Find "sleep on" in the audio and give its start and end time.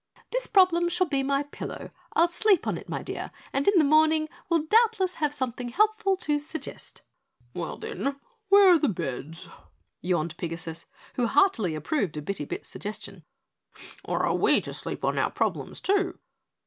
2.27-2.75, 14.73-15.19